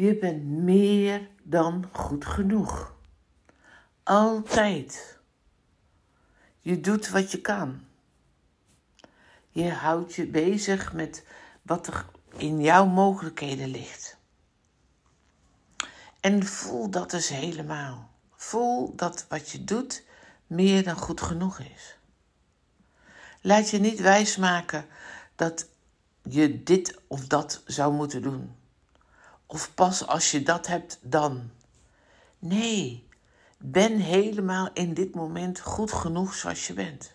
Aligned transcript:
Je 0.00 0.18
bent 0.18 0.44
meer 0.44 1.28
dan 1.42 1.88
goed 1.92 2.24
genoeg. 2.24 2.94
Altijd. 4.02 5.18
Je 6.58 6.80
doet 6.80 7.08
wat 7.08 7.30
je 7.32 7.40
kan. 7.40 7.80
Je 9.48 9.70
houdt 9.70 10.14
je 10.14 10.26
bezig 10.26 10.92
met 10.92 11.26
wat 11.62 11.86
er 11.86 12.06
in 12.36 12.60
jouw 12.60 12.86
mogelijkheden 12.86 13.68
ligt. 13.68 14.16
En 16.20 16.46
voel 16.46 16.90
dat 16.90 17.10
dus 17.10 17.28
helemaal. 17.28 18.10
Voel 18.30 18.96
dat 18.96 19.26
wat 19.28 19.50
je 19.50 19.64
doet 19.64 20.04
meer 20.46 20.84
dan 20.84 20.96
goed 20.96 21.20
genoeg 21.20 21.58
is. 21.58 21.98
Laat 23.40 23.70
je 23.70 23.78
niet 23.78 24.00
wijsmaken 24.00 24.86
dat 25.34 25.68
je 26.22 26.62
dit 26.62 27.00
of 27.06 27.26
dat 27.26 27.62
zou 27.66 27.92
moeten 27.94 28.22
doen. 28.22 28.58
Of 29.52 29.74
pas 29.74 30.06
als 30.06 30.30
je 30.30 30.42
dat 30.42 30.66
hebt, 30.66 30.98
dan. 31.02 31.50
Nee, 32.38 33.06
ben 33.58 33.98
helemaal 33.98 34.68
in 34.74 34.94
dit 34.94 35.14
moment 35.14 35.60
goed 35.60 35.92
genoeg 35.92 36.34
zoals 36.34 36.66
je 36.66 36.72
bent. 36.72 37.10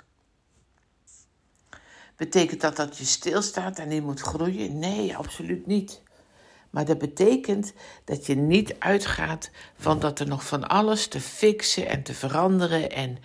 Betekent 2.16 2.62
dat 2.62 2.76
dat 2.76 2.98
je 2.98 3.06
stilstaat 3.06 3.80
en 3.80 3.92
je 3.92 4.02
moet 4.02 4.20
groeien? 4.20 4.80
Nee, 4.80 5.18
absoluut 5.18 5.66
niet. 5.66 6.02
Maar 6.70 6.86
dat 6.86 6.98
betekent 6.98 7.74
dat 8.04 8.26
je 8.26 8.36
niet 8.36 8.76
uitgaat 8.80 9.50
van 9.78 10.00
dat 10.00 10.20
er 10.20 10.28
nog 10.28 10.48
van 10.48 10.68
alles 10.68 11.08
te 11.08 11.22
fixen 11.22 11.88
en 11.88 12.04
te 12.04 12.14
veranderen 12.14 12.92
en 12.92 13.18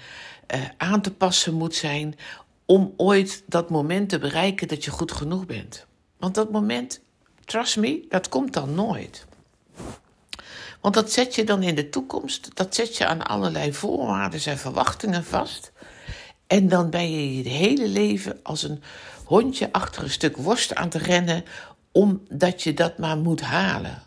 uh, 0.55 0.69
aan 0.77 1.01
te 1.01 1.15
passen 1.15 1.55
moet 1.55 1.75
zijn 1.75 2.19
om 2.65 2.95
ooit 2.97 3.43
dat 3.47 3.71
moment 3.71 4.09
te 4.09 4.19
bereiken 4.19 4.69
dat 4.69 4.85
je 4.85 4.91
goed 4.91 5.13
genoeg 5.13 5.47
bent. 5.47 5.87
Want 6.17 6.35
dat 6.35 6.51
moment, 6.51 7.01
trust 7.45 7.77
me, 7.77 8.05
dat 8.09 8.29
komt 8.29 8.53
dan 8.53 8.75
nooit. 8.75 9.27
Want 10.81 10.95
dat 10.95 11.13
zet 11.13 11.35
je 11.35 11.45
dan 11.45 11.63
in 11.63 11.75
de 11.75 11.89
toekomst, 11.89 12.51
dat 12.55 12.75
zet 12.75 12.97
je 12.97 13.07
aan 13.07 13.23
allerlei 13.23 13.73
voorwaarden 13.73 14.45
en 14.45 14.59
verwachtingen 14.59 15.25
vast. 15.25 15.73
En 16.47 16.69
dan 16.69 16.91
ben 16.91 17.11
je 17.11 17.37
je 17.37 17.49
hele 17.49 17.89
leven 17.89 18.41
als 18.43 18.63
een 18.63 18.83
hondje 19.25 19.73
achter 19.73 20.03
een 20.03 20.11
stuk 20.11 20.37
worst 20.37 20.75
aan 20.75 20.89
te 20.89 20.99
rennen, 20.99 21.45
omdat 21.93 22.63
je 22.63 22.75
dat 22.75 22.99
maar 22.99 23.17
moet 23.17 23.41
halen. 23.41 24.03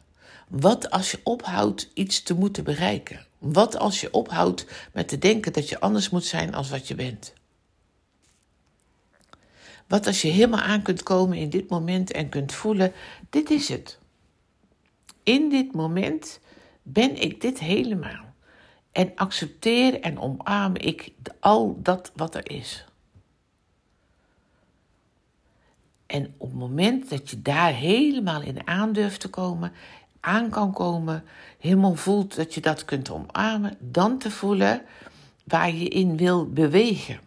Wat 0.47 0.89
als 0.89 1.11
je 1.11 1.19
ophoudt 1.23 1.89
iets 1.93 2.23
te 2.23 2.33
moeten 2.33 2.63
bereiken? 2.63 3.25
Wat 3.37 3.77
als 3.77 4.01
je 4.01 4.11
ophoudt 4.11 4.65
met 4.93 5.07
te 5.07 5.17
denken 5.17 5.53
dat 5.53 5.69
je 5.69 5.79
anders 5.79 6.09
moet 6.09 6.25
zijn 6.25 6.53
als 6.53 6.69
wat 6.69 6.87
je 6.87 6.95
bent? 6.95 7.33
Wat 9.87 10.07
als 10.07 10.21
je 10.21 10.27
helemaal 10.27 10.59
aan 10.59 10.81
kunt 10.81 11.03
komen 11.03 11.37
in 11.37 11.49
dit 11.49 11.69
moment 11.69 12.11
en 12.11 12.29
kunt 12.29 12.53
voelen: 12.53 12.91
dit 13.29 13.49
is 13.49 13.69
het. 13.69 13.99
In 15.23 15.49
dit 15.49 15.73
moment 15.73 16.39
ben 16.81 17.21
ik 17.21 17.41
dit 17.41 17.59
helemaal. 17.59 18.33
En 18.91 19.11
accepteer 19.15 19.99
en 20.01 20.19
omarm 20.19 20.75
ik 20.75 21.11
al 21.39 21.79
dat 21.81 22.11
wat 22.15 22.35
er 22.35 22.51
is. 22.51 22.85
En 26.05 26.33
op 26.37 26.49
het 26.49 26.59
moment 26.59 27.09
dat 27.09 27.29
je 27.29 27.41
daar 27.41 27.73
helemaal 27.73 28.41
in 28.41 28.67
aan 28.67 28.93
durft 28.93 29.19
te 29.19 29.29
komen, 29.29 29.71
aan 30.19 30.49
kan 30.49 30.73
komen, 30.73 31.23
helemaal 31.59 31.95
voelt 31.95 32.35
dat 32.35 32.53
je 32.53 32.61
dat 32.61 32.85
kunt 32.85 33.09
omarmen, 33.09 33.77
dan 33.79 34.17
te 34.17 34.31
voelen 34.31 34.81
waar 35.43 35.71
je 35.71 35.87
in 35.87 36.17
wil 36.17 36.49
bewegen. 36.49 37.19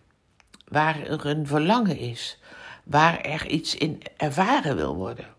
Waar 0.69 1.03
er 1.03 1.27
een 1.27 1.47
verlangen 1.47 1.99
is, 1.99 2.39
waar 2.87 3.21
er 3.21 3.49
iets 3.49 3.75
in 3.75 4.03
ervaren 4.17 4.77
wil 4.77 4.95
worden. 4.95 5.35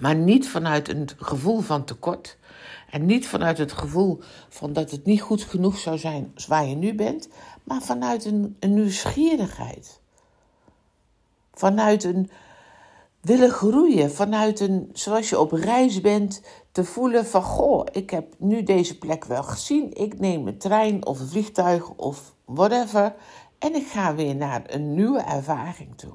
Maar 0.00 0.14
niet 0.14 0.48
vanuit 0.48 0.88
een 0.88 1.08
gevoel 1.16 1.60
van 1.60 1.84
tekort, 1.84 2.36
en 2.90 3.06
niet 3.06 3.26
vanuit 3.26 3.58
het 3.58 3.72
gevoel 3.72 4.20
van 4.48 4.72
dat 4.72 4.90
het 4.90 5.04
niet 5.04 5.20
goed 5.20 5.42
genoeg 5.42 5.78
zou 5.78 5.98
zijn 5.98 6.34
waar 6.48 6.66
je 6.66 6.74
nu 6.74 6.94
bent, 6.94 7.28
maar 7.64 7.82
vanuit 7.82 8.24
een, 8.24 8.56
een 8.60 8.74
nieuwsgierigheid. 8.74 10.00
Vanuit 11.52 12.04
een 12.04 12.30
willen 13.20 13.50
groeien, 13.50 14.12
vanuit 14.12 14.60
een, 14.60 14.90
zoals 14.92 15.28
je 15.28 15.38
op 15.38 15.52
reis 15.52 16.00
bent, 16.00 16.42
te 16.72 16.84
voelen 16.84 17.26
van, 17.26 17.42
goh, 17.42 17.86
ik 17.92 18.10
heb 18.10 18.34
nu 18.38 18.62
deze 18.62 18.98
plek 18.98 19.24
wel 19.24 19.42
gezien, 19.42 19.94
ik 19.94 20.18
neem 20.18 20.46
een 20.46 20.58
trein 20.58 21.06
of 21.06 21.20
een 21.20 21.28
vliegtuig 21.28 21.90
of 21.90 22.34
whatever 22.44 23.14
en 23.58 23.74
ik 23.74 23.86
ga 23.86 24.14
weer 24.14 24.36
naar 24.36 24.62
een 24.66 24.94
nieuwe 24.94 25.20
ervaring 25.20 25.96
toe. 25.96 26.12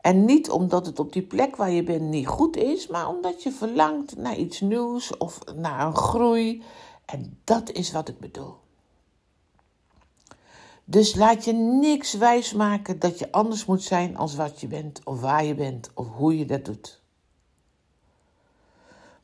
En 0.00 0.24
niet 0.24 0.50
omdat 0.50 0.86
het 0.86 0.98
op 0.98 1.12
die 1.12 1.22
plek 1.22 1.56
waar 1.56 1.70
je 1.70 1.82
bent 1.82 2.02
niet 2.02 2.26
goed 2.26 2.56
is, 2.56 2.86
maar 2.86 3.08
omdat 3.08 3.42
je 3.42 3.52
verlangt 3.52 4.16
naar 4.16 4.36
iets 4.36 4.60
nieuws 4.60 5.16
of 5.16 5.38
naar 5.54 5.86
een 5.86 5.96
groei. 5.96 6.62
En 7.04 7.38
dat 7.44 7.70
is 7.70 7.92
wat 7.92 8.08
ik 8.08 8.18
bedoel. 8.18 8.56
Dus 10.84 11.14
laat 11.14 11.44
je 11.44 11.52
niks 11.52 12.14
wijsmaken 12.14 12.98
dat 12.98 13.18
je 13.18 13.32
anders 13.32 13.64
moet 13.64 13.82
zijn 13.82 14.16
als 14.16 14.34
wat 14.34 14.60
je 14.60 14.66
bent, 14.66 15.00
of 15.04 15.20
waar 15.20 15.44
je 15.44 15.54
bent, 15.54 15.90
of 15.94 16.08
hoe 16.08 16.38
je 16.38 16.44
dat 16.44 16.64
doet. 16.64 17.02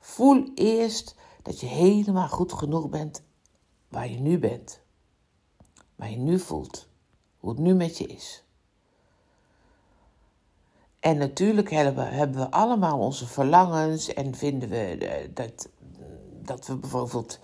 Voel 0.01 0.51
eerst 0.55 1.15
dat 1.43 1.61
je 1.61 1.67
helemaal 1.67 2.29
goed 2.29 2.53
genoeg 2.53 2.89
bent 2.89 3.23
waar 3.89 4.09
je 4.09 4.19
nu 4.19 4.39
bent, 4.39 4.81
waar 5.97 6.11
je 6.11 6.17
nu 6.17 6.39
voelt, 6.39 6.89
hoe 7.39 7.51
het 7.51 7.59
nu 7.59 7.75
met 7.75 7.99
je 7.99 8.07
is. 8.07 8.44
En 11.05 11.19
natuurlijk 11.19 11.71
hebben, 11.71 12.09
hebben 12.09 12.41
we 12.41 12.51
allemaal 12.51 12.99
onze 12.99 13.27
verlangens 13.27 14.15
en 14.15 14.35
vinden 14.35 14.69
we 14.69 14.77
eh, 14.77 15.29
dat, 15.35 15.69
dat 16.43 16.67
we 16.67 16.77
bijvoorbeeld 16.77 17.39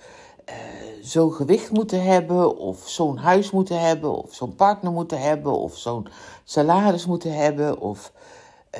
uh, 0.48 0.54
zo'n 1.02 1.32
gewicht 1.32 1.70
moeten 1.70 2.02
hebben, 2.04 2.56
of 2.56 2.88
zo'n 2.88 3.16
huis 3.16 3.50
moeten 3.50 3.80
hebben, 3.80 4.14
of 4.14 4.34
zo'n 4.34 4.54
partner 4.54 4.92
moeten 4.92 5.20
hebben, 5.20 5.52
of 5.52 5.76
zo'n 5.76 6.06
salaris 6.44 7.06
moeten 7.06 7.34
hebben, 7.34 7.80
of 7.80 8.12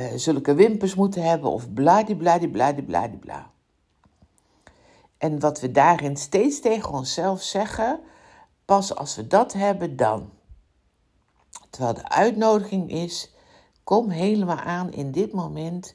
uh, 0.01 0.13
zulke 0.17 0.55
wimpers 0.55 0.95
moeten 0.95 1.23
hebben, 1.23 1.51
of 1.51 1.73
bladibladibladibladibla. 1.73 3.51
En 5.19 5.41
wat 5.41 5.61
we 5.61 5.71
daarin 5.71 6.17
steeds 6.17 6.61
tegen 6.61 6.93
onszelf 6.93 7.43
zeggen, 7.43 8.01
pas 8.65 8.95
als 8.95 9.17
we 9.17 9.27
dat 9.27 9.53
hebben, 9.53 9.97
dan. 9.97 10.31
Terwijl 11.71 11.95
de 11.95 12.09
uitnodiging 12.09 12.91
is 12.91 13.31
Kom 13.91 14.11
helemaal 14.11 14.56
aan 14.56 14.93
in 14.93 15.11
dit 15.11 15.33
moment 15.33 15.95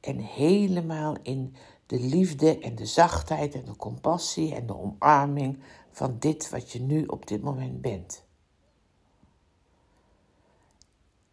en 0.00 0.18
helemaal 0.18 1.16
in 1.22 1.56
de 1.86 2.00
liefde 2.00 2.58
en 2.58 2.74
de 2.74 2.86
zachtheid 2.86 3.54
en 3.54 3.64
de 3.64 3.76
compassie 3.76 4.54
en 4.54 4.66
de 4.66 4.76
omarming 4.76 5.62
van 5.90 6.18
dit 6.18 6.50
wat 6.50 6.72
je 6.72 6.80
nu 6.80 7.04
op 7.04 7.26
dit 7.26 7.42
moment 7.42 7.80
bent. 7.80 8.24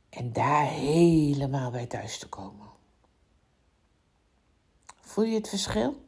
En 0.10 0.34
daar 0.34 0.66
helemaal 0.66 1.72
bij 1.72 1.86
thuis 1.86 2.18
te 2.20 2.30
komen. 2.30 2.70
Voel 5.02 5.26
je 5.26 5.36
het 5.36 5.50
verschil? 5.50 6.06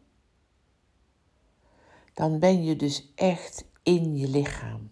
Dan 2.14 2.40
ben 2.40 2.64
je 2.64 2.76
dus 2.76 3.12
echt 3.16 3.66
in 3.84 4.18
je 4.18 4.28
lichaam, 4.28 4.92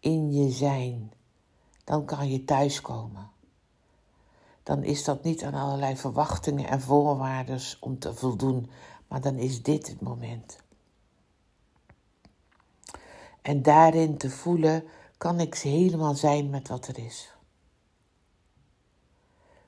in 0.00 0.32
je 0.32 0.50
zijn. 0.50 1.12
Dan 1.84 2.04
kan 2.04 2.30
je 2.30 2.44
thuiskomen 2.44 3.36
dan 4.68 4.82
is 4.82 5.04
dat 5.04 5.24
niet 5.24 5.44
aan 5.44 5.54
allerlei 5.54 5.96
verwachtingen 5.96 6.68
en 6.68 6.80
voorwaarden 6.80 7.60
om 7.80 7.98
te 7.98 8.14
voldoen, 8.14 8.70
maar 9.06 9.20
dan 9.20 9.36
is 9.36 9.62
dit 9.62 9.88
het 9.88 10.00
moment. 10.00 10.58
En 13.42 13.62
daarin 13.62 14.18
te 14.18 14.30
voelen, 14.30 14.84
kan 15.16 15.40
ik 15.40 15.54
helemaal 15.54 16.14
zijn 16.14 16.50
met 16.50 16.68
wat 16.68 16.86
er 16.86 16.98
is. 16.98 17.32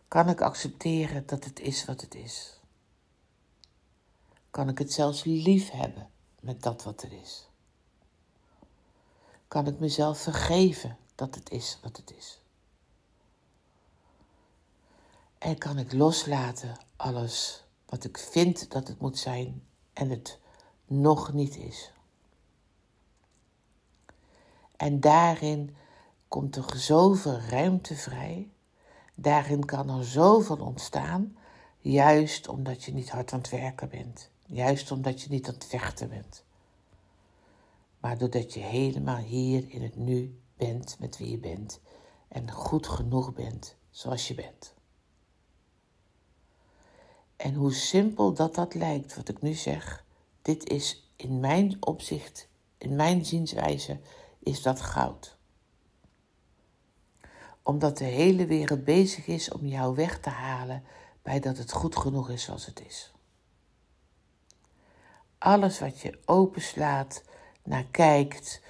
Kan 0.08 0.28
ik 0.28 0.40
accepteren 0.40 1.26
dat 1.26 1.44
het 1.44 1.60
is 1.60 1.84
wat 1.84 2.00
het 2.00 2.14
is? 2.14 2.60
Kan 4.50 4.68
ik 4.68 4.78
het 4.78 4.92
zelfs 4.92 5.24
lief 5.24 5.70
hebben 5.70 6.10
met 6.40 6.62
dat 6.62 6.82
wat 6.82 7.02
er 7.02 7.12
is? 7.12 7.48
Kan 9.48 9.66
ik 9.66 9.78
mezelf 9.78 10.18
vergeven 10.18 10.96
dat 11.14 11.34
het 11.34 11.50
is 11.50 11.78
wat 11.82 11.96
het 11.96 12.12
is. 12.16 12.39
En 15.40 15.58
kan 15.58 15.78
ik 15.78 15.92
loslaten 15.92 16.76
alles 16.96 17.64
wat 17.86 18.04
ik 18.04 18.18
vind 18.18 18.70
dat 18.70 18.88
het 18.88 19.00
moet 19.00 19.18
zijn 19.18 19.62
en 19.92 20.10
het 20.10 20.38
nog 20.86 21.32
niet 21.32 21.56
is. 21.56 21.92
En 24.76 25.00
daarin 25.00 25.76
komt 26.28 26.56
er 26.56 26.76
zoveel 26.76 27.38
ruimte 27.38 27.94
vrij. 27.94 28.50
Daarin 29.14 29.64
kan 29.64 29.90
er 29.90 30.04
zoveel 30.04 30.56
ontstaan, 30.56 31.36
juist 31.78 32.48
omdat 32.48 32.84
je 32.84 32.92
niet 32.92 33.10
hard 33.10 33.32
aan 33.32 33.38
het 33.38 33.50
werken 33.50 33.88
bent. 33.88 34.30
Juist 34.46 34.90
omdat 34.90 35.22
je 35.22 35.28
niet 35.28 35.48
aan 35.48 35.54
het 35.54 35.66
vechten 35.66 36.08
bent. 36.08 36.44
Maar 38.00 38.18
doordat 38.18 38.54
je 38.54 38.60
helemaal 38.60 39.22
hier 39.22 39.70
in 39.70 39.82
het 39.82 39.96
nu 39.96 40.40
bent 40.56 40.96
met 40.98 41.18
wie 41.18 41.30
je 41.30 41.38
bent 41.38 41.80
en 42.28 42.50
goed 42.50 42.86
genoeg 42.86 43.32
bent 43.32 43.76
zoals 43.90 44.28
je 44.28 44.34
bent. 44.34 44.78
En 47.40 47.54
hoe 47.54 47.72
simpel 47.74 48.32
dat 48.32 48.54
dat 48.54 48.74
lijkt, 48.74 49.16
wat 49.16 49.28
ik 49.28 49.42
nu 49.42 49.52
zeg, 49.52 50.04
dit 50.42 50.68
is 50.68 51.10
in 51.16 51.40
mijn 51.40 51.76
opzicht, 51.80 52.48
in 52.78 52.96
mijn 52.96 53.24
zienswijze, 53.24 54.00
is 54.38 54.62
dat 54.62 54.80
goud. 54.80 55.36
Omdat 57.62 57.98
de 57.98 58.04
hele 58.04 58.46
wereld 58.46 58.84
bezig 58.84 59.26
is 59.26 59.50
om 59.50 59.66
jou 59.66 59.94
weg 59.94 60.20
te 60.20 60.28
halen 60.28 60.84
bij 61.22 61.40
dat 61.40 61.58
het 61.58 61.72
goed 61.72 61.96
genoeg 61.96 62.30
is 62.30 62.42
zoals 62.42 62.66
het 62.66 62.82
is. 62.86 63.12
Alles 65.38 65.78
wat 65.78 66.00
je 66.00 66.18
openslaat, 66.24 67.22
naar 67.62 67.86
kijkt, 67.90 68.60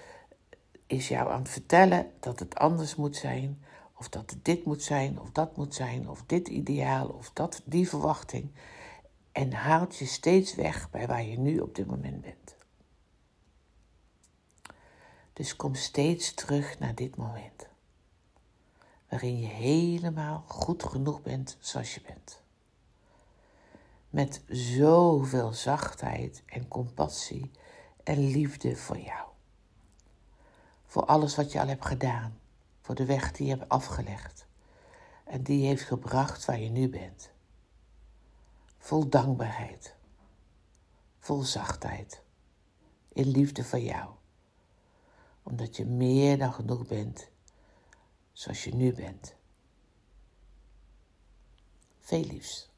is 0.87 1.09
jou 1.09 1.31
aan 1.31 1.41
het 1.43 1.51
vertellen 1.51 2.13
dat 2.21 2.39
het 2.39 2.55
anders 2.55 2.97
moet 2.97 3.17
zijn, 3.17 3.65
of 4.01 4.09
dat 4.09 4.37
dit 4.43 4.65
moet 4.65 4.83
zijn, 4.83 5.21
of 5.21 5.31
dat 5.31 5.57
moet 5.57 5.75
zijn, 5.75 6.09
of 6.09 6.23
dit 6.27 6.49
ideaal, 6.49 7.09
of 7.09 7.31
dat, 7.33 7.63
die 7.65 7.89
verwachting. 7.89 8.53
En 9.33 9.53
haalt 9.53 9.97
je 9.97 10.07
steeds 10.07 10.55
weg 10.55 10.91
bij 10.91 11.07
waar 11.07 11.25
je 11.25 11.39
nu 11.39 11.59
op 11.59 11.75
dit 11.75 11.87
moment 11.87 12.21
bent. 12.21 12.57
Dus 15.33 15.57
kom 15.57 15.75
steeds 15.75 16.35
terug 16.35 16.79
naar 16.79 16.95
dit 16.95 17.17
moment. 17.17 17.69
Waarin 19.09 19.41
je 19.41 19.47
helemaal 19.47 20.45
goed 20.47 20.83
genoeg 20.85 21.23
bent 21.23 21.57
zoals 21.61 21.95
je 21.95 22.01
bent. 22.01 22.43
Met 24.11 24.43
zoveel 24.49 25.53
zachtheid 25.53 26.43
en 26.47 26.69
compassie 26.69 27.51
en 28.05 28.27
liefde 28.27 28.77
voor 28.77 28.99
jou. 28.99 29.29
Voor 30.87 31.05
alles 31.05 31.37
wat 31.37 31.53
je 31.53 31.61
al 31.61 31.67
hebt 31.67 31.87
gedaan. 31.87 32.40
Voor 32.91 32.99
de 32.99 33.05
weg 33.05 33.33
die 33.33 33.47
je 33.47 33.57
hebt 33.57 33.69
afgelegd. 33.69 34.47
En 35.25 35.43
die 35.43 35.67
heeft 35.67 35.83
gebracht 35.83 36.45
waar 36.45 36.61
je 36.61 36.69
nu 36.69 36.89
bent. 36.89 37.31
Vol 38.79 39.09
dankbaarheid. 39.09 39.97
Vol 41.19 41.43
zachtheid. 41.43 42.23
In 43.13 43.29
liefde 43.29 43.65
voor 43.65 43.79
jou. 43.79 44.11
Omdat 45.43 45.77
je 45.77 45.85
meer 45.85 46.39
dan 46.39 46.53
genoeg 46.53 46.87
bent 46.87 47.31
zoals 48.33 48.65
je 48.65 48.75
nu 48.75 48.93
bent. 48.93 49.35
Veel 51.99 52.25
liefs. 52.25 52.70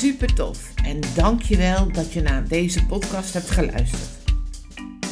Super 0.00 0.34
tof 0.34 0.72
en 0.84 1.00
dankjewel 1.14 1.92
dat 1.92 2.12
je 2.12 2.20
naar 2.20 2.48
deze 2.48 2.86
podcast 2.86 3.32
hebt 3.32 3.50
geluisterd. 3.50 4.10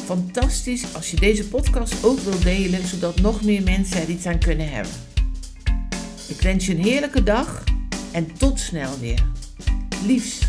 Fantastisch 0.05 0.95
als 0.95 1.11
je 1.11 1.17
deze 1.17 1.47
podcast 1.47 2.03
ook 2.03 2.19
wilt 2.19 2.43
delen, 2.43 2.87
zodat 2.87 3.21
nog 3.21 3.43
meer 3.43 3.63
mensen 3.63 4.01
er 4.01 4.09
iets 4.09 4.25
aan 4.25 4.39
kunnen 4.39 4.69
hebben. 4.69 4.91
Ik 6.27 6.41
wens 6.41 6.65
je 6.65 6.75
een 6.75 6.83
heerlijke 6.83 7.23
dag 7.23 7.63
en 8.11 8.33
tot 8.37 8.59
snel 8.59 8.99
weer. 8.99 9.23
Liefs. 10.05 10.39